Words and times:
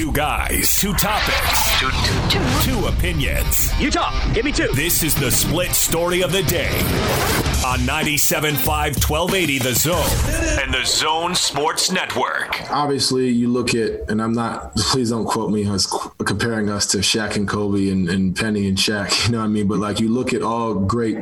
Two 0.00 0.12
guys, 0.12 0.80
two 0.80 0.94
topics, 0.94 1.78
two, 1.78 1.90
two, 1.90 2.40
two. 2.40 2.62
two 2.62 2.86
opinions. 2.86 3.70
You 3.78 3.90
talk. 3.90 4.14
Give 4.32 4.46
me 4.46 4.50
two. 4.50 4.68
This 4.68 5.02
is 5.02 5.14
the 5.14 5.30
split 5.30 5.72
story 5.72 6.22
of 6.22 6.32
the 6.32 6.42
day 6.44 6.70
on 7.66 7.80
97.5 7.80 8.64
1280 8.64 9.58
The 9.58 9.74
Zone 9.74 10.58
and 10.58 10.72
The 10.72 10.86
Zone 10.86 11.34
Sports 11.34 11.92
Network. 11.92 12.70
Obviously, 12.70 13.28
you 13.28 13.48
look 13.48 13.74
at, 13.74 14.08
and 14.08 14.22
I'm 14.22 14.32
not, 14.32 14.74
please 14.74 15.10
don't 15.10 15.26
quote 15.26 15.50
me 15.50 15.68
as 15.70 15.86
comparing 16.24 16.70
us 16.70 16.86
to 16.92 16.98
Shaq 16.98 17.36
and 17.36 17.46
Kobe 17.46 17.90
and, 17.90 18.08
and 18.08 18.34
Penny 18.34 18.68
and 18.68 18.78
Shaq, 18.78 19.26
you 19.26 19.32
know 19.32 19.40
what 19.40 19.44
I 19.44 19.48
mean? 19.48 19.68
But 19.68 19.80
like 19.80 20.00
you 20.00 20.08
look 20.08 20.32
at 20.32 20.40
all 20.40 20.76
great 20.76 21.18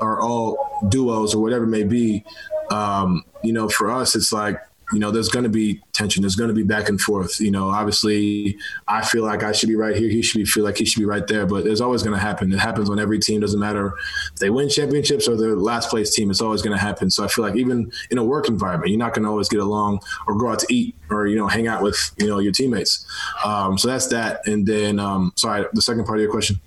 or 0.00 0.20
all 0.20 0.86
duos 0.88 1.34
or 1.34 1.42
whatever 1.42 1.64
it 1.64 1.70
may 1.70 1.82
be, 1.82 2.24
um, 2.70 3.24
you 3.42 3.52
know, 3.52 3.68
for 3.68 3.90
us, 3.90 4.14
it's 4.14 4.32
like 4.32 4.56
you 4.92 4.98
know, 4.98 5.10
there's 5.10 5.28
going 5.28 5.44
to 5.44 5.50
be 5.50 5.80
tension. 5.92 6.22
There's 6.22 6.36
going 6.36 6.48
to 6.48 6.54
be 6.54 6.62
back 6.62 6.88
and 6.88 7.00
forth. 7.00 7.40
You 7.40 7.50
know, 7.50 7.68
obviously, 7.68 8.56
I 8.88 9.04
feel 9.04 9.24
like 9.24 9.42
I 9.42 9.52
should 9.52 9.68
be 9.68 9.76
right 9.76 9.96
here. 9.96 10.08
He 10.08 10.22
should 10.22 10.38
be, 10.38 10.44
feel 10.44 10.64
like 10.64 10.78
he 10.78 10.84
should 10.84 11.00
be 11.00 11.06
right 11.06 11.26
there. 11.26 11.46
But 11.46 11.64
there's 11.64 11.80
always 11.80 12.02
going 12.02 12.14
to 12.14 12.20
happen. 12.20 12.52
It 12.52 12.58
happens 12.58 12.90
on 12.90 12.98
every 12.98 13.18
team. 13.18 13.40
Doesn't 13.40 13.60
matter 13.60 13.92
if 14.32 14.38
they 14.38 14.50
win 14.50 14.68
championships 14.68 15.28
or 15.28 15.36
they're 15.36 15.54
last 15.56 15.90
place 15.90 16.14
team. 16.14 16.30
It's 16.30 16.40
always 16.40 16.62
going 16.62 16.76
to 16.76 16.82
happen. 16.82 17.10
So 17.10 17.24
I 17.24 17.28
feel 17.28 17.44
like 17.44 17.56
even 17.56 17.90
in 18.10 18.18
a 18.18 18.24
work 18.24 18.48
environment, 18.48 18.90
you're 18.90 18.98
not 18.98 19.14
going 19.14 19.24
to 19.24 19.30
always 19.30 19.48
get 19.48 19.60
along 19.60 20.00
or 20.26 20.36
go 20.36 20.48
out 20.48 20.58
to 20.60 20.74
eat 20.74 20.96
or 21.10 21.26
you 21.26 21.36
know 21.36 21.46
hang 21.46 21.66
out 21.66 21.82
with 21.82 22.12
you 22.18 22.26
know 22.26 22.38
your 22.38 22.52
teammates. 22.52 23.06
Um, 23.44 23.78
so 23.78 23.88
that's 23.88 24.08
that. 24.08 24.46
And 24.46 24.66
then, 24.66 24.98
um, 24.98 25.32
sorry, 25.36 25.66
the 25.72 25.82
second 25.82 26.04
part 26.04 26.18
of 26.18 26.22
your 26.22 26.30
question. 26.30 26.60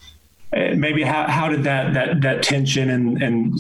Uh, 0.55 0.75
maybe 0.75 1.01
how, 1.01 1.27
how 1.27 1.49
did 1.49 1.63
that 1.63 1.93
that 1.93 2.21
that 2.21 2.43
tension 2.43 2.89
and 2.89 3.21
and 3.21 3.59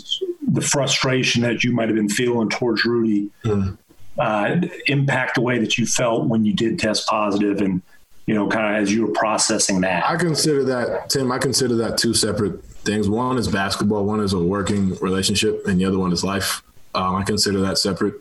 the 0.51 0.61
frustration 0.61 1.41
that 1.41 1.63
you 1.63 1.71
might 1.71 1.87
have 1.87 1.95
been 1.95 2.09
feeling 2.09 2.49
towards 2.49 2.85
Rudy 2.85 3.29
mm 3.43 3.77
uh, 4.17 4.61
impact 4.87 5.35
the 5.35 5.41
way 5.41 5.59
that 5.59 5.77
you 5.77 5.85
felt 5.85 6.27
when 6.27 6.45
you 6.45 6.53
did 6.53 6.79
test 6.79 7.07
positive 7.07 7.61
and 7.61 7.81
you 8.25 8.33
know 8.33 8.47
kind 8.47 8.75
of 8.75 8.81
as 8.81 8.93
you 8.93 9.05
were 9.05 9.13
processing 9.13 9.81
that? 9.81 10.05
I 10.05 10.15
consider 10.15 10.63
that 10.65 11.09
tim 11.09 11.31
i 11.31 11.37
consider 11.37 11.75
that 11.75 11.97
two 11.97 12.13
separate 12.13 12.63
things. 12.65 13.09
One 13.09 13.37
is 13.37 13.47
basketball 13.47 14.05
one 14.05 14.19
is 14.19 14.33
a 14.33 14.39
working 14.39 14.95
relationship 14.95 15.65
and 15.67 15.79
the 15.79 15.85
other 15.85 15.97
one 15.97 16.11
is 16.11 16.23
life. 16.23 16.61
Um, 16.95 17.15
i 17.15 17.23
consider 17.23 17.61
that 17.61 17.77
separate. 17.77 18.15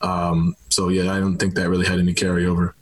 Um, 0.00 0.54
so 0.70 0.88
yeah 0.88 1.12
i 1.12 1.20
don't 1.20 1.38
think 1.38 1.54
that 1.54 1.68
really 1.68 1.86
had 1.86 1.98
any 1.98 2.14
carryover 2.14 2.74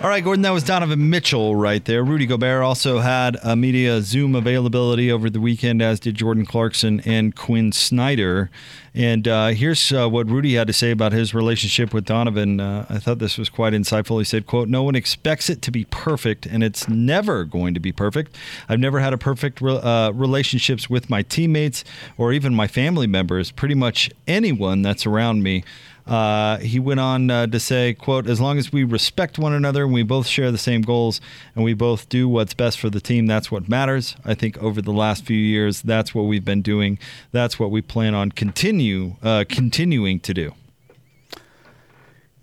all 0.00 0.08
right, 0.08 0.22
Gordon, 0.22 0.42
that 0.42 0.50
was 0.50 0.62
Donovan 0.62 1.10
Mitchell 1.10 1.56
right 1.56 1.84
there. 1.84 2.04
Rudy 2.04 2.24
Gobert 2.24 2.62
also 2.62 3.00
had 3.00 3.36
a 3.42 3.56
media 3.56 4.00
Zoom 4.00 4.36
availability 4.36 5.10
over 5.10 5.28
the 5.28 5.40
weekend, 5.40 5.82
as 5.82 5.98
did 5.98 6.14
Jordan 6.14 6.46
Clarkson 6.46 7.00
and 7.00 7.34
Quin 7.34 7.72
Snyder. 7.72 8.48
And 8.94 9.26
uh, 9.26 9.48
here's 9.48 9.90
uh, 9.90 10.08
what 10.08 10.30
Rudy 10.30 10.54
had 10.54 10.68
to 10.68 10.72
say 10.72 10.92
about 10.92 11.10
his 11.10 11.34
relationship 11.34 11.92
with 11.92 12.04
Donovan. 12.04 12.60
Uh, 12.60 12.86
I 12.88 12.98
thought 12.98 13.18
this 13.18 13.36
was 13.36 13.48
quite 13.48 13.72
insightful. 13.72 14.18
He 14.18 14.24
said, 14.24 14.46
quote, 14.46 14.68
no 14.68 14.84
one 14.84 14.94
expects 14.94 15.50
it 15.50 15.62
to 15.62 15.72
be 15.72 15.84
perfect, 15.86 16.46
and 16.46 16.62
it's 16.62 16.88
never 16.88 17.44
going 17.44 17.74
to 17.74 17.80
be 17.80 17.90
perfect. 17.90 18.36
I've 18.68 18.78
never 18.78 19.00
had 19.00 19.12
a 19.12 19.18
perfect 19.18 19.60
re- 19.60 19.80
uh, 19.82 20.12
relationships 20.12 20.88
with 20.88 21.10
my 21.10 21.22
teammates 21.22 21.82
or 22.16 22.32
even 22.32 22.54
my 22.54 22.68
family 22.68 23.08
members, 23.08 23.50
pretty 23.50 23.74
much 23.74 24.12
anyone 24.28 24.82
that's 24.82 25.06
around 25.06 25.42
me. 25.42 25.64
Uh, 26.08 26.56
he 26.58 26.80
went 26.80 26.98
on 26.98 27.30
uh, 27.30 27.46
to 27.46 27.60
say, 27.60 27.92
"quote 27.92 28.26
As 28.26 28.40
long 28.40 28.56
as 28.58 28.72
we 28.72 28.82
respect 28.82 29.38
one 29.38 29.52
another 29.52 29.84
and 29.84 29.92
we 29.92 30.02
both 30.02 30.26
share 30.26 30.50
the 30.50 30.58
same 30.58 30.80
goals 30.80 31.20
and 31.54 31.64
we 31.64 31.74
both 31.74 32.08
do 32.08 32.28
what's 32.28 32.54
best 32.54 32.80
for 32.80 32.88
the 32.88 33.00
team, 33.00 33.26
that's 33.26 33.50
what 33.50 33.68
matters. 33.68 34.16
I 34.24 34.34
think 34.34 34.56
over 34.62 34.80
the 34.80 34.92
last 34.92 35.24
few 35.24 35.36
years, 35.36 35.82
that's 35.82 36.14
what 36.14 36.22
we've 36.22 36.44
been 36.44 36.62
doing. 36.62 36.98
That's 37.30 37.58
what 37.58 37.70
we 37.70 37.82
plan 37.82 38.14
on 38.14 38.32
continue 38.32 39.16
uh, 39.22 39.44
continuing 39.48 40.20
to 40.20 40.32
do." 40.32 40.54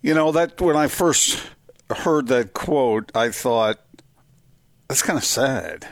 You 0.03 0.13
know 0.13 0.31
that 0.31 0.61
when 0.61 0.75
I 0.75 0.87
first 0.87 1.41
heard 1.89 2.27
that 2.27 2.53
quote, 2.53 3.11
I 3.15 3.29
thought 3.31 3.79
that's 4.87 5.01
kind 5.01 5.17
of 5.17 5.25
sad, 5.25 5.87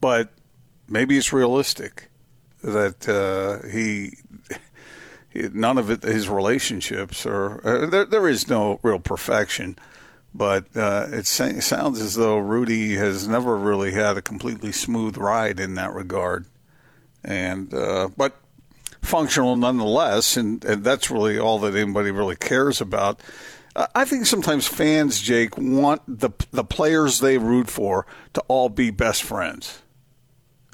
but 0.00 0.32
maybe 0.88 1.16
it's 1.16 1.32
realistic 1.32 2.08
that 2.62 3.08
uh, 3.08 3.68
he 3.68 4.18
none 5.34 5.78
of 5.78 5.90
it, 5.90 6.02
his 6.02 6.28
relationships 6.28 7.26
are 7.26 7.66
uh, 7.66 7.86
there. 7.86 8.04
There 8.04 8.28
is 8.28 8.48
no 8.48 8.80
real 8.82 8.98
perfection, 8.98 9.76
but 10.34 10.64
uh, 10.76 11.08
it, 11.10 11.26
sounds 11.26 12.00
as 12.00 12.14
though 12.14 12.38
Rudy 12.38 12.94
has 12.94 13.28
never 13.28 13.56
really 13.56 13.92
had 13.92 14.16
a 14.16 14.22
completely 14.22 14.72
smooth 14.72 15.16
ride 15.16 15.60
in 15.60 15.74
that 15.74 15.92
regard, 15.92 16.46
and 17.22 17.72
uh, 17.74 18.08
but 18.16 18.36
functional 19.02 19.56
nonetheless, 19.56 20.36
and, 20.36 20.64
and 20.64 20.84
that's 20.84 21.10
really 21.10 21.38
all 21.38 21.58
that 21.60 21.74
anybody 21.74 22.10
really 22.10 22.36
cares 22.36 22.80
about. 22.80 23.20
I 23.74 24.04
think 24.04 24.26
sometimes 24.26 24.68
fans, 24.68 25.20
Jake, 25.20 25.56
want 25.56 26.02
the 26.06 26.30
the 26.50 26.64
players 26.64 27.20
they 27.20 27.38
root 27.38 27.70
for 27.70 28.06
to 28.34 28.42
all 28.48 28.68
be 28.68 28.90
best 28.90 29.22
friends. 29.22 29.81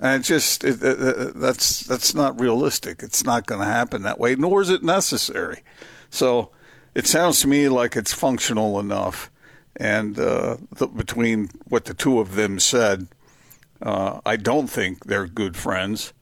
And 0.01 0.21
it's 0.21 0.29
just 0.29 0.65
it, 0.65 0.83
it, 0.83 1.35
that's 1.35 1.81
that's 1.81 2.15
not 2.15 2.41
realistic. 2.41 3.03
It's 3.03 3.25
not 3.25 3.47
going 3.47 3.61
to 3.61 3.67
happen 3.67 4.03
that 4.03 4.21
way, 4.21 4.37
nor 4.37 4.63
is 4.63 4.71
it 4.71 4.83
necessary. 4.83 5.63
So 6.11 6.51
it 6.95 7.07
sounds 7.07 7.41
to 7.41 7.49
me 7.49 7.69
like 7.69 7.97
it's 7.97 8.13
functional 8.13 8.79
enough. 8.79 9.31
And 9.77 10.19
uh, 10.19 10.57
the, 10.73 10.87
between 10.87 11.51
what 11.69 11.85
the 11.85 11.95
two 11.95 12.21
of 12.21 12.35
them 12.35 12.59
said, 12.59 13.09
uh, 13.81 14.21
I 14.27 14.37
don't 14.37 14.69
think 14.69 15.05
they're 15.05 15.27
good 15.27 15.57
friends, 15.57 16.13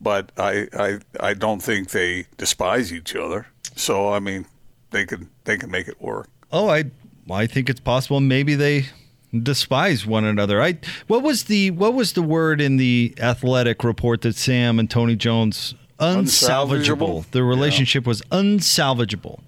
but 0.00 0.32
I, 0.36 0.68
I 0.72 0.98
I 1.20 1.34
don't 1.34 1.60
think 1.60 1.90
they 1.90 2.26
despise 2.36 2.92
each 2.92 3.14
other. 3.14 3.46
So 3.76 4.12
I 4.12 4.20
mean, 4.20 4.46
they 4.90 5.06
could 5.06 5.28
they 5.44 5.56
can 5.56 5.70
make 5.70 5.88
it 5.88 6.00
work. 6.00 6.28
Oh, 6.50 6.68
I 6.68 6.84
I 7.30 7.46
think 7.46 7.68
it's 7.68 7.80
possible. 7.80 8.20
Maybe 8.20 8.54
they 8.54 8.86
despise 9.32 10.06
one 10.06 10.24
another. 10.24 10.62
I 10.62 10.78
what 11.06 11.22
was 11.22 11.44
the 11.44 11.70
what 11.72 11.94
was 11.94 12.12
the 12.12 12.22
word 12.22 12.60
in 12.60 12.76
the 12.76 13.14
athletic 13.18 13.84
report 13.84 14.22
that 14.22 14.36
Shams 14.36 14.78
and 14.78 14.90
Tony 14.90 15.16
Jones 15.16 15.74
unsalvageable? 15.98 17.30
The 17.30 17.44
relationship 17.44 18.04
yeah. 18.04 18.08
was 18.08 18.22
unsalvageable. 18.22 19.40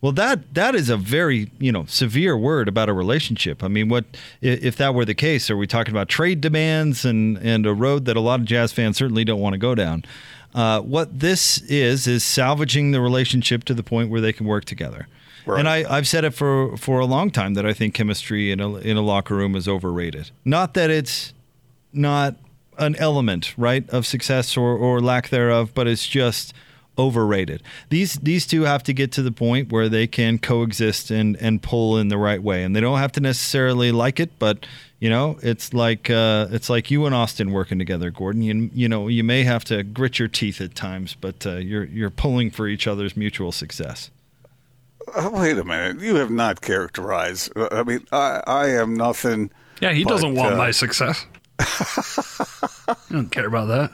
Well, 0.00 0.12
that 0.12 0.54
that 0.54 0.76
is 0.76 0.88
a 0.90 0.96
very 0.96 1.50
you 1.58 1.72
know 1.72 1.84
severe 1.86 2.36
word 2.36 2.68
about 2.68 2.88
a 2.88 2.92
relationship. 2.92 3.64
I 3.64 3.68
mean, 3.68 3.88
what 3.88 4.04
if 4.40 4.76
that 4.76 4.94
were 4.94 5.04
the 5.04 5.14
case? 5.14 5.50
Are 5.50 5.56
we 5.56 5.66
talking 5.66 5.92
about 5.92 6.08
trade 6.08 6.40
demands 6.40 7.04
and 7.04 7.36
and 7.38 7.66
a 7.66 7.74
road 7.74 8.04
that 8.04 8.16
a 8.16 8.20
lot 8.20 8.40
of 8.40 8.46
jazz 8.46 8.72
fans 8.72 8.96
certainly 8.96 9.24
don't 9.24 9.40
want 9.40 9.54
to 9.54 9.58
go 9.58 9.74
down? 9.74 10.04
Uh, 10.54 10.80
what 10.80 11.18
this 11.18 11.60
is 11.62 12.06
is 12.06 12.24
salvaging 12.24 12.92
the 12.92 13.00
relationship 13.00 13.64
to 13.64 13.74
the 13.74 13.82
point 13.82 14.08
where 14.08 14.20
they 14.20 14.32
can 14.32 14.46
work 14.46 14.64
together. 14.64 15.08
Right. 15.48 15.60
And 15.60 15.68
I, 15.68 15.84
I've 15.88 16.06
said 16.06 16.24
it 16.24 16.32
for, 16.32 16.76
for 16.76 17.00
a 17.00 17.06
long 17.06 17.30
time 17.30 17.54
that 17.54 17.64
I 17.66 17.72
think 17.72 17.94
chemistry 17.94 18.52
in 18.52 18.60
a, 18.60 18.76
in 18.76 18.96
a 18.96 19.02
locker 19.02 19.34
room 19.34 19.56
is 19.56 19.66
overrated. 19.66 20.30
Not 20.44 20.74
that 20.74 20.90
it's 20.90 21.32
not 21.92 22.36
an 22.78 22.94
element, 22.96 23.54
right, 23.56 23.88
of 23.90 24.06
success 24.06 24.56
or, 24.56 24.76
or 24.76 25.00
lack 25.00 25.30
thereof, 25.30 25.72
but 25.74 25.86
it's 25.86 26.06
just 26.06 26.54
overrated. 26.98 27.62
These 27.90 28.14
these 28.14 28.46
two 28.46 28.62
have 28.62 28.82
to 28.82 28.92
get 28.92 29.12
to 29.12 29.22
the 29.22 29.30
point 29.30 29.70
where 29.70 29.88
they 29.88 30.06
can 30.06 30.38
coexist 30.38 31.10
and 31.10 31.36
and 31.36 31.62
pull 31.62 31.96
in 31.96 32.08
the 32.08 32.18
right 32.18 32.42
way, 32.42 32.64
and 32.64 32.74
they 32.74 32.80
don't 32.80 32.98
have 32.98 33.12
to 33.12 33.20
necessarily 33.20 33.92
like 33.92 34.18
it, 34.18 34.38
but 34.38 34.66
you 34.98 35.08
know, 35.08 35.38
it's 35.42 35.72
like 35.72 36.10
uh, 36.10 36.48
it's 36.50 36.68
like 36.68 36.90
you 36.90 37.06
and 37.06 37.14
Austin 37.14 37.52
working 37.52 37.78
together, 37.78 38.10
Gordon. 38.10 38.42
You 38.42 38.70
you 38.74 38.88
know, 38.88 39.06
you 39.08 39.22
may 39.22 39.44
have 39.44 39.64
to 39.66 39.84
grit 39.84 40.18
your 40.18 40.28
teeth 40.28 40.60
at 40.60 40.74
times, 40.74 41.16
but 41.18 41.46
uh, 41.46 41.56
you're 41.56 41.84
you're 41.84 42.10
pulling 42.10 42.50
for 42.50 42.66
each 42.66 42.86
other's 42.86 43.16
mutual 43.16 43.52
success. 43.52 44.10
Uh, 45.14 45.30
wait 45.32 45.58
a 45.58 45.64
minute. 45.64 46.00
You 46.00 46.16
have 46.16 46.30
not 46.30 46.60
characterized. 46.60 47.56
Uh, 47.56 47.68
I 47.70 47.82
mean, 47.82 48.06
I, 48.12 48.42
I 48.46 48.68
am 48.70 48.94
nothing. 48.94 49.50
Yeah, 49.80 49.92
he 49.92 50.04
but, 50.04 50.10
doesn't 50.10 50.34
want 50.34 50.54
uh, 50.54 50.56
my 50.56 50.70
success. 50.70 51.26
I 51.58 52.96
don't 53.10 53.30
care 53.30 53.46
about 53.46 53.66
that. 53.68 53.90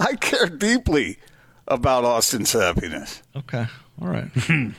I 0.00 0.14
care 0.16 0.46
deeply 0.46 1.18
about 1.66 2.04
Austin's 2.04 2.52
happiness. 2.52 3.22
Okay. 3.36 3.66
All 4.00 4.08
right. 4.08 4.28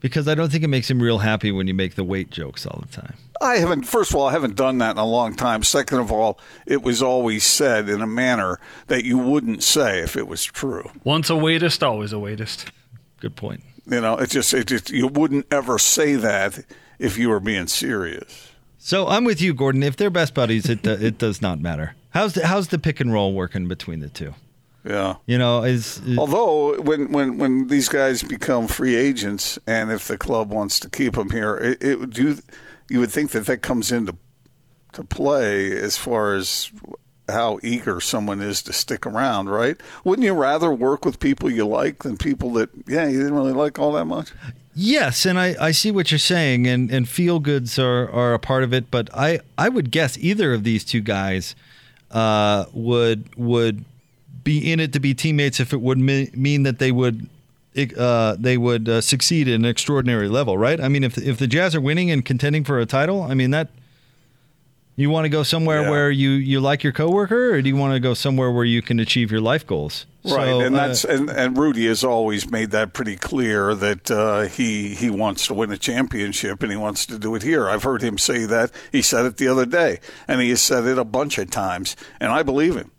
because 0.00 0.28
I 0.28 0.34
don't 0.34 0.50
think 0.50 0.64
it 0.64 0.68
makes 0.68 0.90
him 0.90 1.02
real 1.02 1.18
happy 1.18 1.50
when 1.50 1.66
you 1.66 1.74
make 1.74 1.94
the 1.94 2.04
weight 2.04 2.30
jokes 2.30 2.66
all 2.66 2.80
the 2.80 2.92
time. 2.92 3.14
I 3.40 3.56
haven't, 3.56 3.82
first 3.82 4.10
of 4.10 4.16
all, 4.16 4.28
I 4.28 4.32
haven't 4.32 4.54
done 4.54 4.78
that 4.78 4.92
in 4.92 4.98
a 4.98 5.06
long 5.06 5.34
time. 5.34 5.62
Second 5.62 5.98
of 5.98 6.12
all, 6.12 6.38
it 6.66 6.82
was 6.82 7.02
always 7.02 7.44
said 7.44 7.88
in 7.88 8.00
a 8.00 8.06
manner 8.06 8.60
that 8.86 9.04
you 9.04 9.18
wouldn't 9.18 9.62
say 9.62 10.00
if 10.00 10.16
it 10.16 10.28
was 10.28 10.44
true. 10.44 10.90
Once 11.02 11.30
a 11.30 11.34
weightist, 11.34 11.82
always 11.82 12.12
a 12.12 12.16
weightist. 12.16 12.66
Good 13.20 13.36
point. 13.36 13.62
You 13.86 14.00
know, 14.00 14.16
it 14.16 14.30
just, 14.30 14.54
it 14.54 14.66
just 14.66 14.90
you 14.90 15.06
wouldn't 15.06 15.46
ever 15.50 15.78
say 15.78 16.14
that 16.16 16.64
if 16.98 17.18
you 17.18 17.28
were 17.28 17.40
being 17.40 17.66
serious. 17.66 18.50
So 18.78 19.08
I'm 19.08 19.24
with 19.24 19.40
you, 19.40 19.54
Gordon. 19.54 19.82
If 19.82 19.96
they're 19.96 20.10
best 20.10 20.34
buddies, 20.34 20.68
it 20.68 20.86
uh, 20.86 20.96
it 21.00 21.18
does 21.18 21.40
not 21.40 21.60
matter. 21.60 21.94
How's 22.10 22.34
the, 22.34 22.46
how's 22.46 22.68
the 22.68 22.78
pick 22.78 23.00
and 23.00 23.12
roll 23.12 23.32
working 23.32 23.66
between 23.66 24.00
the 24.00 24.08
two? 24.08 24.34
Yeah, 24.84 25.16
you 25.24 25.38
know, 25.38 25.64
is, 25.64 25.98
is 26.06 26.18
although 26.18 26.80
when 26.82 27.10
when 27.10 27.38
when 27.38 27.68
these 27.68 27.88
guys 27.88 28.22
become 28.22 28.68
free 28.68 28.94
agents, 28.94 29.58
and 29.66 29.90
if 29.90 30.06
the 30.06 30.18
club 30.18 30.50
wants 30.50 30.78
to 30.80 30.90
keep 30.90 31.14
them 31.14 31.30
here, 31.30 31.56
it, 31.56 31.82
it 31.82 32.10
do 32.10 32.36
you 32.90 33.00
would 33.00 33.10
think 33.10 33.30
that 33.30 33.46
that 33.46 33.62
comes 33.62 33.90
into 33.90 34.16
to 34.92 35.02
play 35.02 35.72
as 35.72 35.96
far 35.96 36.34
as 36.34 36.70
how 37.28 37.58
eager 37.62 38.00
someone 38.00 38.40
is 38.40 38.62
to 38.62 38.72
stick 38.72 39.06
around, 39.06 39.48
right? 39.48 39.80
Wouldn't 40.04 40.26
you 40.26 40.34
rather 40.34 40.72
work 40.72 41.04
with 41.04 41.20
people 41.20 41.50
you 41.50 41.66
like 41.66 42.02
than 42.02 42.16
people 42.16 42.52
that, 42.54 42.70
yeah, 42.86 43.08
you 43.08 43.18
didn't 43.18 43.34
really 43.34 43.52
like 43.52 43.78
all 43.78 43.92
that 43.92 44.04
much? 44.04 44.32
Yes, 44.74 45.24
and 45.24 45.38
I, 45.38 45.54
I 45.60 45.70
see 45.70 45.90
what 45.90 46.10
you're 46.10 46.18
saying, 46.18 46.66
and, 46.66 46.90
and 46.90 47.08
feel 47.08 47.38
goods 47.38 47.78
are, 47.78 48.10
are 48.10 48.34
a 48.34 48.38
part 48.38 48.64
of 48.64 48.74
it. 48.74 48.90
But 48.90 49.08
I, 49.14 49.40
I 49.56 49.68
would 49.68 49.90
guess 49.90 50.18
either 50.18 50.52
of 50.52 50.64
these 50.64 50.84
two 50.84 51.00
guys 51.00 51.54
uh, 52.10 52.66
would 52.72 53.34
would 53.36 53.84
be 54.42 54.70
in 54.70 54.80
it 54.80 54.92
to 54.92 55.00
be 55.00 55.14
teammates 55.14 55.60
if 55.60 55.72
it 55.72 55.80
would 55.80 55.98
mean 55.98 56.64
that 56.64 56.78
they 56.78 56.92
would 56.92 57.28
uh, 57.96 58.36
they 58.38 58.56
would 58.56 58.88
uh, 58.88 59.00
succeed 59.00 59.48
at 59.48 59.54
an 59.54 59.64
extraordinary 59.64 60.28
level, 60.28 60.58
right? 60.58 60.80
I 60.80 60.88
mean, 60.88 61.02
if 61.04 61.18
if 61.18 61.38
the 61.38 61.46
Jazz 61.46 61.74
are 61.74 61.80
winning 61.80 62.10
and 62.10 62.24
contending 62.24 62.64
for 62.64 62.78
a 62.78 62.86
title, 62.86 63.22
I 63.22 63.34
mean 63.34 63.50
that 63.50 63.68
you 64.96 65.10
want 65.10 65.24
to 65.24 65.28
go 65.28 65.42
somewhere 65.42 65.82
yeah. 65.82 65.90
where 65.90 66.10
you 66.10 66.30
you 66.30 66.60
like 66.60 66.84
your 66.84 66.92
coworker, 66.92 67.54
or 67.54 67.62
do 67.62 67.68
you 67.68 67.76
want 67.76 67.94
to 67.94 68.00
go 68.00 68.14
somewhere 68.14 68.50
where 68.50 68.64
you 68.64 68.80
can 68.80 69.00
achieve 69.00 69.30
your 69.30 69.40
life 69.40 69.66
goals? 69.66 70.06
Right, 70.24 70.46
so, 70.46 70.60
and 70.60 70.74
uh, 70.74 70.86
that's 70.86 71.04
and, 71.04 71.28
and 71.28 71.58
Rudy 71.58 71.86
has 71.86 72.04
always 72.04 72.50
made 72.50 72.70
that 72.70 72.92
pretty 72.92 73.16
clear 73.16 73.74
that 73.74 74.10
uh, 74.10 74.42
he 74.42 74.94
he 74.94 75.10
wants 75.10 75.46
to 75.48 75.54
win 75.54 75.72
a 75.72 75.76
championship 75.76 76.62
and 76.62 76.70
he 76.70 76.78
wants 76.78 77.06
to 77.06 77.18
do 77.18 77.34
it 77.34 77.42
here. 77.42 77.68
I've 77.68 77.82
heard 77.82 78.02
him 78.02 78.18
say 78.18 78.44
that. 78.46 78.70
He 78.92 79.02
said 79.02 79.26
it 79.26 79.36
the 79.36 79.48
other 79.48 79.66
day, 79.66 80.00
and 80.28 80.40
he 80.40 80.50
has 80.50 80.62
said 80.62 80.84
it 80.84 80.98
a 80.98 81.04
bunch 81.04 81.38
of 81.38 81.50
times, 81.50 81.96
and 82.20 82.30
I 82.30 82.42
believe 82.42 82.76
him. 82.76 82.90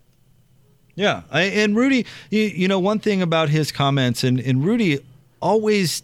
Yeah, 0.94 1.22
I, 1.30 1.42
and 1.42 1.76
Rudy, 1.76 2.06
you, 2.30 2.42
you, 2.42 2.68
know, 2.68 2.78
one 2.78 3.00
thing 3.00 3.20
about 3.20 3.50
his 3.50 3.70
comments, 3.70 4.24
and, 4.24 4.40
and 4.40 4.64
Rudy 4.64 5.00
always 5.42 6.02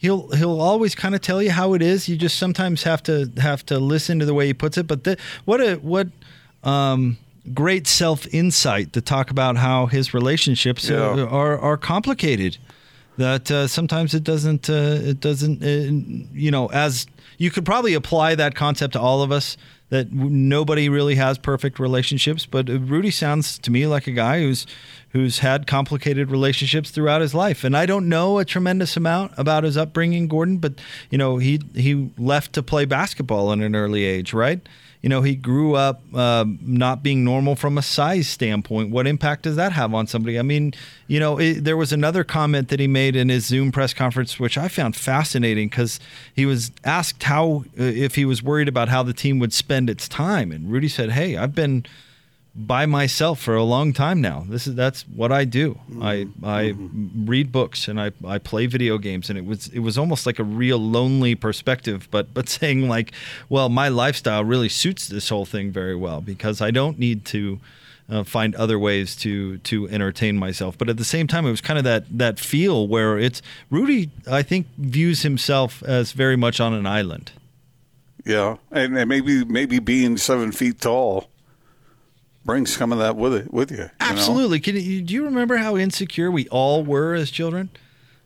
he'll 0.00 0.28
he'll 0.30 0.60
always 0.60 0.94
kind 0.94 1.14
of 1.14 1.20
tell 1.20 1.42
you 1.42 1.52
how 1.52 1.74
it 1.74 1.82
is. 1.82 2.08
You 2.08 2.16
just 2.16 2.38
sometimes 2.38 2.82
have 2.82 3.02
to 3.04 3.30
have 3.36 3.64
to 3.66 3.78
listen 3.78 4.18
to 4.18 4.24
the 4.24 4.34
way 4.34 4.46
he 4.46 4.54
puts 4.54 4.76
it. 4.76 4.86
But 4.86 5.04
the, 5.04 5.16
what 5.44 5.60
a 5.60 5.76
what 5.76 6.08
um, 6.64 7.18
great 7.54 7.86
self 7.86 8.26
insight 8.34 8.92
to 8.94 9.00
talk 9.00 9.30
about 9.30 9.56
how 9.56 9.86
his 9.86 10.12
relationships 10.12 10.88
yeah. 10.88 10.96
are, 10.96 11.28
are, 11.28 11.58
are 11.58 11.76
complicated. 11.76 12.58
That 13.18 13.50
uh, 13.50 13.66
sometimes 13.66 14.14
it 14.14 14.24
doesn't 14.24 14.70
uh, 14.70 14.98
it 15.02 15.20
doesn't 15.20 15.62
uh, 15.62 16.26
you 16.32 16.50
know 16.50 16.68
as 16.68 17.06
you 17.36 17.50
could 17.50 17.66
probably 17.66 17.94
apply 17.94 18.34
that 18.36 18.54
concept 18.54 18.94
to 18.94 19.00
all 19.00 19.22
of 19.22 19.30
us 19.30 19.56
that 19.90 20.12
nobody 20.12 20.88
really 20.88 21.16
has 21.16 21.36
perfect 21.36 21.78
relationships. 21.78 22.46
But 22.46 22.68
Rudy 22.68 23.10
sounds 23.10 23.58
to 23.58 23.70
me 23.70 23.86
like 23.86 24.06
a 24.06 24.12
guy 24.12 24.40
who's 24.40 24.66
who's 25.12 25.40
had 25.40 25.66
complicated 25.66 26.30
relationships 26.30 26.90
throughout 26.90 27.20
his 27.20 27.34
life. 27.34 27.64
And 27.64 27.76
I 27.76 27.86
don't 27.86 28.08
know 28.08 28.38
a 28.38 28.44
tremendous 28.44 28.96
amount 28.96 29.32
about 29.36 29.64
his 29.64 29.76
upbringing, 29.76 30.28
Gordon, 30.28 30.58
but 30.58 30.74
you 31.10 31.18
know 31.18 31.38
he 31.38 31.60
he 31.74 32.10
left 32.18 32.52
to 32.54 32.62
play 32.62 32.84
basketball 32.84 33.52
at 33.52 33.58
an 33.58 33.74
early 33.74 34.04
age, 34.04 34.32
right? 34.32 34.60
you 35.02 35.08
know, 35.08 35.22
he 35.22 35.34
grew 35.34 35.76
up 35.76 36.02
uh, 36.14 36.44
not 36.60 37.02
being 37.02 37.24
normal 37.24 37.56
from 37.56 37.78
a 37.78 37.82
size 37.82 38.28
standpoint. 38.28 38.90
What 38.90 39.06
impact 39.06 39.42
does 39.42 39.56
that 39.56 39.72
have 39.72 39.94
on 39.94 40.06
somebody? 40.06 40.38
I 40.38 40.42
mean, 40.42 40.74
you 41.06 41.18
know, 41.18 41.38
it, 41.38 41.64
there 41.64 41.76
was 41.76 41.92
another 41.92 42.22
comment 42.22 42.68
that 42.68 42.80
he 42.80 42.86
made 42.86 43.16
in 43.16 43.30
his 43.30 43.46
Zoom 43.46 43.72
press 43.72 43.94
conference, 43.94 44.38
which 44.38 44.58
I 44.58 44.68
found 44.68 44.96
fascinating 44.96 45.68
because 45.68 46.00
he 46.34 46.44
was 46.44 46.70
asked 46.84 47.22
how, 47.22 47.64
uh, 47.78 47.82
if 47.82 48.14
he 48.14 48.26
was 48.26 48.42
worried 48.42 48.68
about 48.68 48.88
how 48.88 49.02
the 49.02 49.14
team 49.14 49.38
would 49.38 49.54
spend 49.54 49.88
its 49.88 50.06
time. 50.06 50.52
And 50.52 50.70
Rudy 50.70 50.88
said, 50.88 51.12
Hey, 51.12 51.36
I've 51.36 51.54
been 51.54 51.86
by 52.54 52.84
myself 52.84 53.40
for 53.40 53.54
a 53.54 53.62
long 53.62 53.92
time 53.92 54.20
now. 54.20 54.44
This 54.48 54.66
is 54.66 54.74
that's 54.74 55.02
what 55.02 55.30
I 55.30 55.44
do. 55.44 55.78
Mm-hmm. 55.90 56.02
I 56.02 56.14
I 56.42 56.62
mm-hmm. 56.72 57.26
read 57.26 57.52
books 57.52 57.86
and 57.86 58.00
I, 58.00 58.10
I 58.26 58.38
play 58.38 58.66
video 58.66 58.98
games 58.98 59.30
and 59.30 59.38
it 59.38 59.46
was 59.46 59.68
it 59.68 59.80
was 59.80 59.96
almost 59.96 60.26
like 60.26 60.38
a 60.38 60.44
real 60.44 60.78
lonely 60.78 61.34
perspective 61.34 62.08
but 62.10 62.34
but 62.34 62.48
saying 62.60 62.88
like 62.88 63.12
well 63.48 63.68
my 63.68 63.88
lifestyle 63.88 64.44
really 64.44 64.68
suits 64.68 65.08
this 65.08 65.28
whole 65.28 65.46
thing 65.46 65.70
very 65.70 65.94
well 65.94 66.20
because 66.20 66.60
I 66.60 66.70
don't 66.70 66.98
need 66.98 67.24
to 67.26 67.60
uh, 68.08 68.24
find 68.24 68.56
other 68.56 68.78
ways 68.78 69.14
to 69.16 69.58
to 69.58 69.88
entertain 69.88 70.36
myself 70.36 70.76
but 70.76 70.88
at 70.88 70.96
the 70.96 71.04
same 71.04 71.28
time 71.28 71.46
it 71.46 71.50
was 71.50 71.60
kind 71.60 71.78
of 71.78 71.84
that 71.84 72.04
that 72.10 72.40
feel 72.40 72.88
where 72.88 73.16
it's 73.16 73.40
Rudy 73.70 74.10
I 74.28 74.42
think 74.42 74.66
views 74.76 75.22
himself 75.22 75.84
as 75.84 76.12
very 76.12 76.36
much 76.36 76.60
on 76.60 76.74
an 76.74 76.86
island. 76.86 77.32
Yeah, 78.26 78.56
and, 78.70 78.98
and 78.98 79.08
maybe 79.08 79.44
maybe 79.46 79.78
being 79.78 80.18
seven 80.18 80.52
feet 80.52 80.80
tall 80.80 81.30
bring 82.44 82.66
some 82.66 82.92
of 82.92 82.98
that 82.98 83.16
with 83.16 83.34
it 83.34 83.52
with 83.52 83.70
you. 83.70 83.78
you 83.78 83.90
Absolutely. 84.00 84.60
Can 84.60 84.76
you, 84.76 85.02
do 85.02 85.14
you 85.14 85.24
remember 85.24 85.56
how 85.56 85.76
insecure 85.76 86.30
we 86.30 86.48
all 86.48 86.84
were 86.84 87.14
as 87.14 87.30
children 87.30 87.70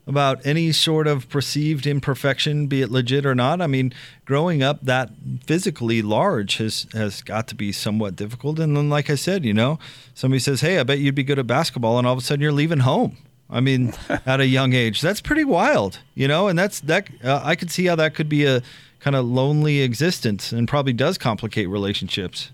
about 0.06 0.44
any 0.44 0.70
sort 0.70 1.06
of 1.06 1.28
perceived 1.28 1.86
imperfection, 1.86 2.66
be 2.66 2.82
it 2.82 2.90
legit 2.90 3.24
or 3.24 3.34
not? 3.34 3.60
I 3.60 3.66
mean, 3.66 3.92
growing 4.24 4.62
up 4.62 4.80
that 4.82 5.10
physically 5.46 6.02
large 6.02 6.58
has 6.58 6.86
has 6.92 7.22
got 7.22 7.48
to 7.48 7.54
be 7.54 7.72
somewhat 7.72 8.16
difficult. 8.16 8.58
And 8.58 8.76
then, 8.76 8.88
like 8.90 9.10
I 9.10 9.14
said, 9.14 9.44
you 9.44 9.54
know, 9.54 9.78
somebody 10.14 10.40
says, 10.40 10.60
"Hey, 10.60 10.78
I 10.78 10.82
bet 10.82 10.98
you'd 10.98 11.14
be 11.14 11.24
good 11.24 11.38
at 11.38 11.46
basketball," 11.46 11.98
and 11.98 12.06
all 12.06 12.12
of 12.12 12.18
a 12.18 12.22
sudden 12.22 12.42
you're 12.42 12.52
leaving 12.52 12.80
home. 12.80 13.16
I 13.50 13.60
mean, 13.60 13.92
at 14.26 14.40
a 14.40 14.46
young 14.46 14.72
age, 14.72 15.00
that's 15.00 15.20
pretty 15.20 15.44
wild, 15.44 16.00
you 16.14 16.28
know. 16.28 16.48
And 16.48 16.58
that's 16.58 16.80
that. 16.80 17.08
Uh, 17.22 17.40
I 17.42 17.56
could 17.56 17.70
see 17.70 17.86
how 17.86 17.96
that 17.96 18.14
could 18.14 18.28
be 18.28 18.44
a 18.44 18.62
kind 19.00 19.16
of 19.16 19.26
lonely 19.26 19.80
existence, 19.80 20.52
and 20.52 20.68
probably 20.68 20.92
does 20.92 21.18
complicate 21.18 21.68
relationships. 21.68 22.50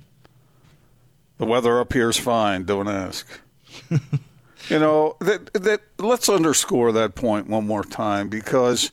The 1.41 1.47
weather 1.47 1.81
up 1.81 1.95
here 1.95 2.11
is 2.11 2.19
fine. 2.19 2.65
Don't 2.65 2.87
ask. 2.87 3.27
you 3.91 4.79
know 4.79 5.17
that 5.21 5.51
that. 5.55 5.81
Let's 5.99 6.29
underscore 6.29 6.93
that 6.93 7.15
point 7.15 7.49
one 7.49 7.67
more 7.67 7.83
time 7.83 8.29
because 8.29 8.93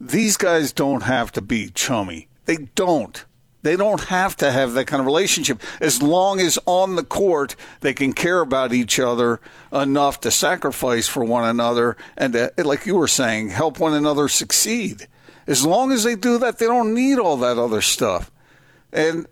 these 0.00 0.36
guys 0.36 0.72
don't 0.72 1.02
have 1.02 1.32
to 1.32 1.42
be 1.42 1.70
chummy. 1.70 2.28
They 2.44 2.68
don't. 2.76 3.24
They 3.62 3.74
don't 3.74 4.02
have 4.04 4.36
to 4.36 4.52
have 4.52 4.74
that 4.74 4.86
kind 4.86 5.00
of 5.00 5.06
relationship 5.06 5.60
as 5.80 6.00
long 6.00 6.38
as 6.38 6.60
on 6.64 6.94
the 6.94 7.02
court 7.02 7.56
they 7.80 7.92
can 7.92 8.12
care 8.12 8.40
about 8.40 8.72
each 8.72 9.00
other 9.00 9.40
enough 9.72 10.20
to 10.20 10.30
sacrifice 10.30 11.08
for 11.08 11.24
one 11.24 11.42
another 11.42 11.96
and, 12.16 12.34
to, 12.34 12.52
like 12.58 12.86
you 12.86 12.94
were 12.94 13.08
saying, 13.08 13.48
help 13.48 13.80
one 13.80 13.94
another 13.94 14.28
succeed. 14.28 15.08
As 15.48 15.66
long 15.66 15.90
as 15.90 16.04
they 16.04 16.14
do 16.14 16.38
that, 16.38 16.58
they 16.58 16.66
don't 16.66 16.94
need 16.94 17.18
all 17.18 17.38
that 17.38 17.58
other 17.58 17.80
stuff. 17.80 18.30
And 18.92 19.26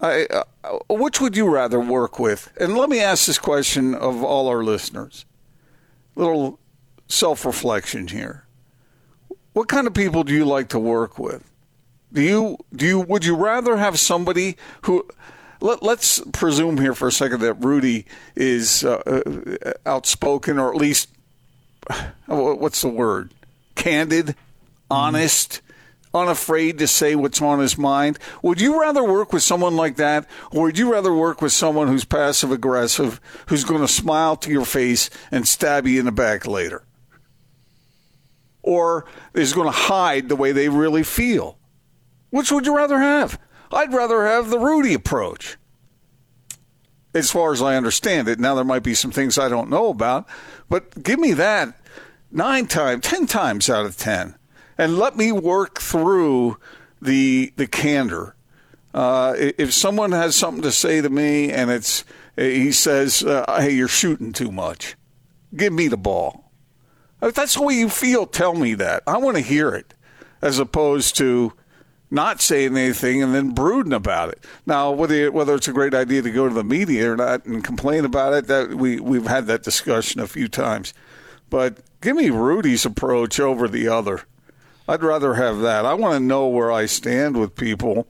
I, 0.00 0.26
uh, 0.26 0.78
which 0.90 1.20
would 1.20 1.36
you 1.36 1.48
rather 1.48 1.80
work 1.80 2.18
with? 2.18 2.52
And 2.58 2.76
let 2.76 2.90
me 2.90 3.00
ask 3.00 3.26
this 3.26 3.38
question 3.38 3.94
of 3.94 4.22
all 4.22 4.48
our 4.48 4.62
listeners. 4.62 5.24
Little 6.14 6.58
self 7.08 7.44
reflection 7.44 8.08
here. 8.08 8.44
What 9.52 9.68
kind 9.68 9.86
of 9.86 9.94
people 9.94 10.22
do 10.22 10.34
you 10.34 10.44
like 10.44 10.68
to 10.70 10.78
work 10.78 11.18
with? 11.18 11.50
Do 12.12 12.22
you 12.22 12.58
do 12.74 12.86
you 12.86 13.00
would 13.00 13.24
you 13.24 13.36
rather 13.36 13.76
have 13.76 13.98
somebody 13.98 14.56
who 14.82 15.06
let, 15.60 15.82
us 15.82 16.20
presume 16.32 16.78
here 16.78 16.94
for 16.94 17.08
a 17.08 17.12
second 17.12 17.40
that 17.40 17.54
Rudy 17.54 18.04
is 18.34 18.84
uh, 18.84 18.96
uh 19.06 19.72
outspoken 19.86 20.58
or 20.58 20.70
at 20.70 20.76
least 20.76 21.08
what's 22.26 22.82
the 22.82 22.88
word? 22.88 23.32
Candid, 23.74 24.34
honest, 24.90 25.60
unafraid 26.16 26.78
to 26.78 26.86
say 26.86 27.14
what's 27.14 27.42
on 27.42 27.60
his 27.60 27.76
mind. 27.76 28.18
Would 28.42 28.60
you 28.60 28.80
rather 28.80 29.04
work 29.04 29.32
with 29.32 29.42
someone 29.42 29.76
like 29.76 29.96
that, 29.96 30.28
or 30.50 30.64
would 30.64 30.78
you 30.78 30.92
rather 30.92 31.14
work 31.14 31.42
with 31.42 31.52
someone 31.52 31.88
who's 31.88 32.04
passive 32.04 32.50
aggressive, 32.50 33.20
who's 33.48 33.64
going 33.64 33.80
to 33.82 33.88
smile 33.88 34.36
to 34.36 34.50
your 34.50 34.64
face 34.64 35.10
and 35.30 35.46
stab 35.46 35.86
you 35.86 35.98
in 35.98 36.06
the 36.06 36.12
back 36.12 36.46
later? 36.46 36.84
Or 38.62 39.06
is 39.34 39.52
going 39.52 39.68
to 39.68 39.72
hide 39.72 40.28
the 40.28 40.36
way 40.36 40.52
they 40.52 40.68
really 40.68 41.04
feel? 41.04 41.58
Which 42.30 42.50
would 42.50 42.66
you 42.66 42.76
rather 42.76 42.98
have? 42.98 43.38
I'd 43.72 43.92
rather 43.92 44.24
have 44.24 44.50
the 44.50 44.58
Rudy 44.58 44.94
approach. 44.94 45.56
As 47.14 47.30
far 47.30 47.52
as 47.52 47.62
I 47.62 47.76
understand 47.76 48.28
it, 48.28 48.38
now 48.38 48.54
there 48.54 48.64
might 48.64 48.82
be 48.82 48.94
some 48.94 49.10
things 49.10 49.38
I 49.38 49.48
don't 49.48 49.70
know 49.70 49.88
about, 49.88 50.28
but 50.68 51.02
give 51.02 51.18
me 51.18 51.32
that 51.32 51.74
nine 52.30 52.66
times, 52.66 53.04
ten 53.04 53.26
times 53.26 53.70
out 53.70 53.86
of 53.86 53.96
ten 53.96 54.35
and 54.78 54.98
let 54.98 55.16
me 55.16 55.32
work 55.32 55.80
through 55.80 56.58
the 57.00 57.52
the 57.56 57.66
candor. 57.66 58.34
Uh, 58.94 59.34
if 59.36 59.74
someone 59.74 60.12
has 60.12 60.34
something 60.34 60.62
to 60.62 60.72
say 60.72 61.00
to 61.00 61.10
me 61.10 61.52
and 61.52 61.70
it's 61.70 62.04
he 62.36 62.72
says, 62.72 63.22
uh, 63.22 63.44
"Hey, 63.60 63.72
you're 63.72 63.88
shooting 63.88 64.32
too 64.32 64.50
much," 64.50 64.96
give 65.54 65.72
me 65.72 65.88
the 65.88 65.96
ball. 65.96 66.50
If 67.22 67.34
that's 67.34 67.54
the 67.54 67.62
way 67.62 67.74
you 67.74 67.88
feel, 67.88 68.26
tell 68.26 68.54
me 68.54 68.74
that. 68.74 69.02
I 69.06 69.18
want 69.18 69.36
to 69.36 69.42
hear 69.42 69.70
it, 69.70 69.94
as 70.42 70.58
opposed 70.58 71.16
to 71.16 71.54
not 72.10 72.40
saying 72.40 72.76
anything 72.76 73.22
and 73.22 73.34
then 73.34 73.50
brooding 73.50 73.92
about 73.92 74.28
it. 74.30 74.44
Now, 74.64 74.90
whether 74.90 75.32
whether 75.32 75.54
it's 75.54 75.68
a 75.68 75.72
great 75.72 75.94
idea 75.94 76.22
to 76.22 76.30
go 76.30 76.48
to 76.48 76.54
the 76.54 76.64
media 76.64 77.12
or 77.12 77.16
not 77.16 77.44
and 77.46 77.64
complain 77.64 78.04
about 78.04 78.32
it, 78.34 78.46
that 78.46 78.74
we 78.74 79.00
we've 79.00 79.26
had 79.26 79.46
that 79.46 79.62
discussion 79.62 80.20
a 80.20 80.26
few 80.26 80.48
times. 80.48 80.94
But 81.50 81.78
give 82.00 82.16
me 82.16 82.30
Rudy's 82.30 82.84
approach 82.84 83.40
over 83.40 83.68
the 83.68 83.88
other. 83.88 84.22
I'd 84.88 85.02
rather 85.02 85.34
have 85.34 85.60
that. 85.60 85.84
I 85.84 85.94
want 85.94 86.14
to 86.14 86.20
know 86.20 86.46
where 86.46 86.70
I 86.70 86.86
stand 86.86 87.36
with 87.36 87.56
people, 87.56 88.06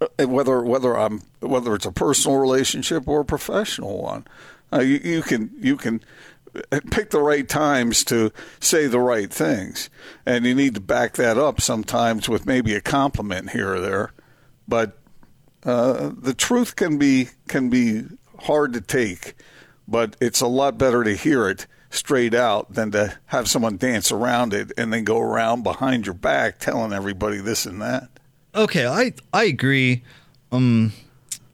uh, 0.00 0.26
whether 0.26 0.62
whether 0.62 0.96
I'm 0.96 1.22
whether 1.40 1.74
it's 1.74 1.86
a 1.86 1.92
personal 1.92 2.38
relationship 2.38 3.08
or 3.08 3.20
a 3.20 3.24
professional 3.24 4.02
one. 4.02 4.26
Uh, 4.72 4.80
you, 4.80 5.00
you 5.02 5.22
can 5.22 5.50
you 5.58 5.76
can 5.76 6.02
pick 6.90 7.10
the 7.10 7.20
right 7.20 7.48
times 7.48 8.04
to 8.04 8.32
say 8.60 8.86
the 8.86 9.00
right 9.00 9.32
things, 9.32 9.90
and 10.24 10.44
you 10.44 10.54
need 10.54 10.74
to 10.74 10.80
back 10.80 11.14
that 11.14 11.36
up 11.38 11.60
sometimes 11.60 12.28
with 12.28 12.46
maybe 12.46 12.74
a 12.74 12.80
compliment 12.80 13.50
here 13.50 13.74
or 13.74 13.80
there. 13.80 14.12
But 14.68 14.98
uh, 15.64 16.12
the 16.16 16.34
truth 16.34 16.76
can 16.76 16.98
be 16.98 17.30
can 17.48 17.70
be 17.70 18.04
hard 18.40 18.72
to 18.74 18.80
take, 18.80 19.34
but 19.88 20.16
it's 20.20 20.40
a 20.40 20.46
lot 20.46 20.78
better 20.78 21.02
to 21.02 21.14
hear 21.14 21.48
it 21.48 21.66
straight 21.94 22.34
out 22.34 22.72
than 22.74 22.90
to 22.92 23.16
have 23.26 23.48
someone 23.48 23.76
dance 23.76 24.10
around 24.10 24.52
it 24.52 24.72
and 24.76 24.92
then 24.92 25.04
go 25.04 25.20
around 25.20 25.62
behind 25.62 26.06
your 26.06 26.14
back 26.14 26.58
telling 26.58 26.92
everybody 26.92 27.38
this 27.38 27.66
and 27.66 27.80
that. 27.80 28.08
Okay, 28.54 28.86
I 28.86 29.12
I 29.32 29.44
agree. 29.44 30.02
Um, 30.52 30.92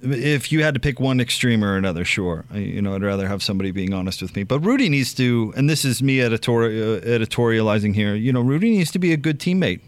if 0.03 0.51
you 0.51 0.63
had 0.63 0.75
to 0.75 0.81
pick 0.81 0.99
one 1.01 1.21
extreme 1.21 1.65
or 1.65 1.77
another, 1.77 2.05
sure. 2.05 2.45
I, 2.51 2.59
you 2.59 2.83
know, 2.83 2.95
I'd 2.95 3.03
rather 3.03 3.29
have 3.29 3.43
somebody 3.43 3.71
being 3.71 3.93
honest 3.93 4.23
with 4.23 4.35
me. 4.35 4.45
But 4.45 4.61
Rudy 4.61 4.89
needs 4.89 5.15
to, 5.15 5.53
and 5.57 5.69
this 5.69 5.85
is 5.85 6.03
me 6.03 6.19
editori- 6.19 6.99
uh, 6.99 7.01
editorializing 7.07 7.95
here. 7.95 8.15
You 8.15 8.33
know, 8.33 8.41
Rudy 8.41 8.71
needs 8.71 8.91
to 8.93 8.99
be 8.99 9.13
a 9.13 9.17
good 9.17 9.39
teammate. 9.39 9.81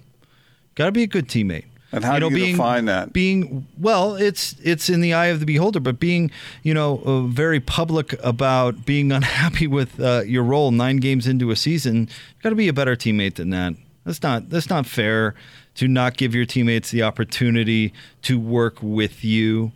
Got 0.74 0.86
to 0.86 0.92
be 0.92 1.02
a 1.02 1.06
good 1.06 1.28
teammate. 1.28 1.64
And 1.92 2.04
how 2.04 2.14
you 2.14 2.20
know, 2.20 2.30
do 2.30 2.36
you 2.36 2.44
being, 2.44 2.56
define 2.56 2.84
that? 2.86 3.12
Being 3.12 3.66
well, 3.78 4.14
it's 4.14 4.56
it's 4.62 4.88
in 4.88 5.02
the 5.02 5.12
eye 5.12 5.26
of 5.26 5.40
the 5.40 5.46
beholder, 5.46 5.78
but 5.78 6.00
being 6.00 6.30
you 6.62 6.72
know 6.72 7.02
uh, 7.04 7.20
very 7.22 7.60
public 7.60 8.14
about 8.24 8.86
being 8.86 9.12
unhappy 9.18 9.66
with 9.66 10.00
uh, 10.00 10.22
your 10.26 10.42
role 10.42 10.70
nine 10.70 10.96
games 10.96 11.26
into 11.26 11.50
a 11.50 11.56
season, 11.56 12.08
got 12.42 12.50
to 12.50 12.56
be 12.56 12.68
a 12.68 12.72
better 12.72 12.96
teammate 12.96 13.34
than 13.34 13.50
that. 13.50 13.74
That's 14.04 14.22
not 14.22 14.48
that's 14.48 14.70
not 14.70 14.86
fair 14.86 15.34
to 15.74 15.88
not 15.88 16.16
give 16.16 16.34
your 16.34 16.46
teammates 16.46 16.90
the 16.90 17.02
opportunity 17.02 17.92
to 18.22 18.38
work 18.38 18.76
with 18.82 19.24
you. 19.24 19.72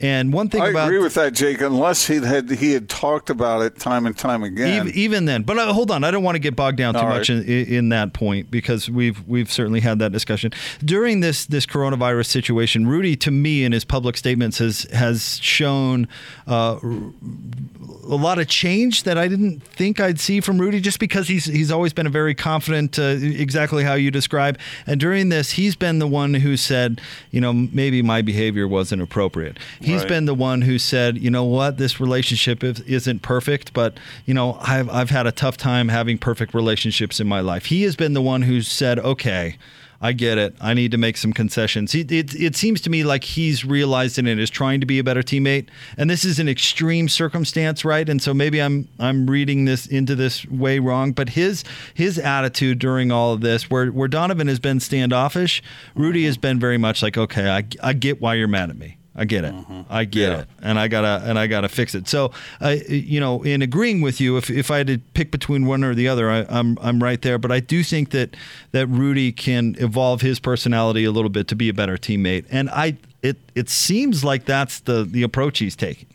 And 0.00 0.32
one 0.32 0.48
thing 0.48 0.62
I 0.62 0.68
about 0.68 0.86
agree 0.86 1.00
with 1.00 1.14
that, 1.14 1.34
Jake. 1.34 1.60
Unless 1.60 2.06
he 2.06 2.16
had 2.16 2.48
he 2.50 2.72
had 2.72 2.88
talked 2.88 3.30
about 3.30 3.62
it 3.62 3.76
time 3.80 4.06
and 4.06 4.16
time 4.16 4.44
again. 4.44 4.86
even, 4.86 4.96
even 4.96 5.24
then, 5.24 5.42
but 5.42 5.58
uh, 5.58 5.72
hold 5.72 5.90
on, 5.90 6.04
I 6.04 6.12
don't 6.12 6.22
want 6.22 6.36
to 6.36 6.40
get 6.40 6.54
bogged 6.54 6.76
down 6.76 6.94
too 6.94 7.00
All 7.00 7.08
much 7.08 7.30
in, 7.30 7.42
in 7.42 7.88
that 7.88 8.12
point 8.12 8.48
because 8.48 8.88
we've 8.88 9.26
we've 9.26 9.50
certainly 9.50 9.80
had 9.80 9.98
that 9.98 10.12
discussion 10.12 10.52
during 10.84 11.18
this 11.18 11.46
this 11.46 11.66
coronavirus 11.66 12.26
situation. 12.26 12.86
Rudy, 12.86 13.16
to 13.16 13.32
me, 13.32 13.64
in 13.64 13.72
his 13.72 13.84
public 13.84 14.16
statements, 14.16 14.58
has 14.58 14.84
has 14.92 15.40
shown 15.40 16.06
uh, 16.46 16.78
a 16.82 18.14
lot 18.14 18.38
of 18.38 18.46
change 18.46 19.02
that 19.02 19.18
I 19.18 19.26
didn't 19.26 19.64
think 19.64 19.98
I'd 19.98 20.20
see 20.20 20.40
from 20.40 20.60
Rudy, 20.60 20.80
just 20.80 21.00
because 21.00 21.26
he's 21.26 21.46
he's 21.46 21.72
always 21.72 21.92
been 21.92 22.06
a 22.06 22.10
very 22.10 22.36
confident, 22.36 23.00
uh, 23.00 23.16
exactly 23.20 23.82
how 23.82 23.94
you 23.94 24.12
describe. 24.12 24.58
And 24.86 25.00
during 25.00 25.28
this, 25.28 25.50
he's 25.50 25.74
been 25.74 25.98
the 25.98 26.06
one 26.06 26.34
who 26.34 26.56
said, 26.56 27.00
you 27.32 27.40
know, 27.40 27.52
maybe 27.52 28.00
my 28.00 28.22
behavior 28.22 28.68
wasn't 28.68 29.02
appropriate. 29.02 29.58
He's 29.88 30.00
Right. 30.02 30.08
been 30.08 30.24
the 30.26 30.34
one 30.34 30.62
who 30.62 30.78
said, 30.78 31.18
you 31.18 31.30
know 31.30 31.44
what, 31.44 31.78
this 31.78 31.98
relationship 32.00 32.62
is- 32.62 32.80
isn't 32.80 33.22
perfect, 33.22 33.72
but 33.72 33.98
you 34.26 34.34
know, 34.34 34.58
I've 34.62 34.88
I've 34.90 35.10
had 35.10 35.26
a 35.26 35.32
tough 35.32 35.56
time 35.56 35.88
having 35.88 36.18
perfect 36.18 36.54
relationships 36.54 37.20
in 37.20 37.26
my 37.26 37.40
life. 37.40 37.66
He 37.66 37.82
has 37.82 37.96
been 37.96 38.12
the 38.14 38.22
one 38.22 38.42
who 38.42 38.62
said, 38.62 38.98
okay. 38.98 39.56
I 40.00 40.12
get 40.12 40.38
it. 40.38 40.54
I 40.60 40.74
need 40.74 40.92
to 40.92 40.96
make 40.96 41.16
some 41.16 41.32
concessions. 41.32 41.90
He, 41.90 42.02
it, 42.02 42.32
it 42.32 42.54
seems 42.54 42.80
to 42.82 42.88
me 42.90 43.02
like 43.02 43.24
he's 43.24 43.64
realized 43.64 44.16
it 44.16 44.28
and 44.28 44.38
is 44.40 44.48
trying 44.48 44.78
to 44.78 44.86
be 44.86 45.00
a 45.00 45.02
better 45.02 45.22
teammate. 45.24 45.66
And 45.96 46.08
this 46.08 46.24
is 46.24 46.38
an 46.38 46.48
extreme 46.48 47.08
circumstance, 47.08 47.84
right? 47.84 48.08
And 48.08 48.22
so 48.22 48.32
maybe 48.32 48.62
I'm 48.62 48.86
I'm 49.00 49.28
reading 49.28 49.64
this 49.64 49.86
into 49.88 50.14
this 50.14 50.46
way 50.46 50.78
wrong. 50.78 51.10
But 51.10 51.30
his 51.30 51.64
his 51.94 52.16
attitude 52.16 52.78
during 52.78 53.10
all 53.10 53.32
of 53.32 53.40
this, 53.40 53.68
where 53.70 53.88
where 53.88 54.06
Donovan 54.06 54.46
has 54.46 54.60
been 54.60 54.78
standoffish, 54.78 55.64
Rudy 55.96 56.26
has 56.26 56.36
been 56.36 56.60
very 56.60 56.78
much 56.78 57.02
like, 57.02 57.18
okay, 57.18 57.50
I, 57.50 57.64
I 57.82 57.92
get 57.92 58.20
why 58.20 58.34
you're 58.34 58.46
mad 58.46 58.70
at 58.70 58.78
me. 58.78 58.98
I 59.18 59.24
get 59.24 59.44
it. 59.44 59.52
I 59.90 60.04
get 60.04 60.30
Yeah. 60.30 60.38
it, 60.42 60.48
and 60.62 60.78
I 60.78 60.86
gotta 60.88 61.22
and 61.28 61.38
I 61.38 61.48
gotta 61.48 61.68
fix 61.68 61.94
it. 61.94 62.06
So, 62.06 62.30
uh, 62.60 62.76
you 62.88 63.18
know, 63.18 63.42
in 63.42 63.62
agreeing 63.62 64.00
with 64.00 64.20
you, 64.20 64.36
if, 64.36 64.48
if 64.48 64.70
I 64.70 64.78
had 64.78 64.86
to 64.86 64.98
pick 65.14 65.30
between 65.32 65.66
one 65.66 65.82
or 65.82 65.94
the 65.94 66.06
other, 66.08 66.30
I, 66.30 66.46
I'm 66.48 66.78
I'm 66.80 67.02
right 67.02 67.20
there. 67.20 67.36
But 67.36 67.50
I 67.50 67.58
do 67.60 67.82
think 67.82 68.10
that 68.10 68.36
that 68.70 68.86
Rudy 68.86 69.32
can 69.32 69.74
evolve 69.80 70.20
his 70.20 70.38
personality 70.38 71.04
a 71.04 71.10
little 71.10 71.30
bit 71.30 71.48
to 71.48 71.56
be 71.56 71.68
a 71.68 71.74
better 71.74 71.96
teammate, 71.96 72.46
and 72.50 72.70
I 72.70 72.96
it 73.22 73.36
it 73.56 73.68
seems 73.68 74.22
like 74.22 74.44
that's 74.44 74.78
the 74.80 75.02
the 75.04 75.22
approach 75.24 75.58
he's 75.58 75.74
taking. 75.76 76.06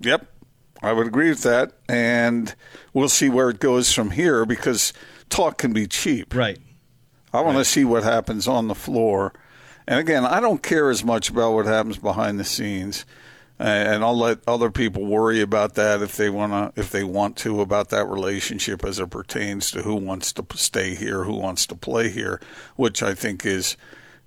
Yep, 0.00 0.26
I 0.82 0.92
would 0.92 1.06
agree 1.08 1.28
with 1.30 1.42
that, 1.42 1.72
and 1.88 2.54
we'll 2.92 3.08
see 3.08 3.28
where 3.28 3.50
it 3.50 3.58
goes 3.58 3.92
from 3.92 4.12
here 4.12 4.46
because 4.46 4.92
talk 5.28 5.58
can 5.58 5.72
be 5.72 5.86
cheap. 5.88 6.34
Right. 6.34 6.58
I 7.32 7.40
want 7.40 7.58
to 7.58 7.64
see 7.64 7.84
what 7.84 8.04
happens 8.04 8.46
on 8.48 8.68
the 8.68 8.74
floor. 8.74 9.32
And 9.88 9.98
again, 9.98 10.26
I 10.26 10.40
don't 10.40 10.62
care 10.62 10.90
as 10.90 11.02
much 11.02 11.30
about 11.30 11.54
what 11.54 11.64
happens 11.64 11.96
behind 11.96 12.38
the 12.38 12.44
scenes, 12.44 13.06
and 13.58 14.04
I'll 14.04 14.18
let 14.18 14.46
other 14.46 14.70
people 14.70 15.06
worry 15.06 15.40
about 15.40 15.76
that 15.76 16.02
if 16.02 16.14
they 16.14 16.28
want 16.28 16.52
to, 16.52 16.78
if 16.78 16.90
they 16.90 17.02
want 17.02 17.38
to, 17.38 17.62
about 17.62 17.88
that 17.88 18.06
relationship 18.06 18.84
as 18.84 18.98
it 18.98 19.08
pertains 19.08 19.70
to 19.70 19.80
who 19.80 19.94
wants 19.94 20.34
to 20.34 20.44
stay 20.56 20.94
here, 20.94 21.24
who 21.24 21.34
wants 21.34 21.66
to 21.68 21.74
play 21.74 22.10
here, 22.10 22.38
which 22.76 23.02
I 23.02 23.14
think 23.14 23.46
is 23.46 23.78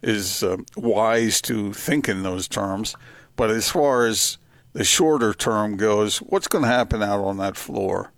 is 0.01 0.41
um, 0.41 0.65
wise 0.75 1.39
to 1.41 1.73
think 1.73 2.09
in 2.09 2.23
those 2.23 2.47
terms. 2.47 2.95
But 3.35 3.51
as 3.51 3.69
far 3.69 4.07
as 4.07 4.39
the 4.73 4.83
shorter 4.83 5.31
term 5.31 5.77
goes, 5.77 6.17
what's 6.23 6.47
going 6.47 6.63
to 6.63 6.71
happen 6.71 7.03
out 7.03 7.23
on 7.23 7.37
that 7.37 7.55
floor, 7.55 8.11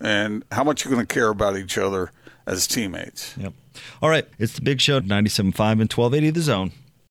and 0.00 0.44
how 0.52 0.62
much 0.62 0.84
you're 0.84 0.94
going 0.94 1.04
to 1.04 1.12
care 1.12 1.30
about 1.30 1.56
each 1.56 1.76
other 1.76 2.12
as 2.48 2.66
teammates. 2.66 3.36
Yep. 3.36 3.52
All 4.02 4.08
right. 4.08 4.26
It's 4.38 4.54
the 4.54 4.62
Big 4.62 4.80
Show, 4.80 5.00
97.5 5.00 5.40
and 5.72 5.92
1280 5.92 6.30
The 6.30 6.40
Zone. 6.40 6.72